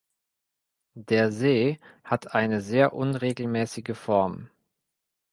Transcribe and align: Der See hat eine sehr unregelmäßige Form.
Der 0.97 1.31
See 1.31 1.79
hat 2.03 2.33
eine 2.33 2.59
sehr 2.61 2.93
unregelmäßige 2.93 3.93
Form. 3.95 4.49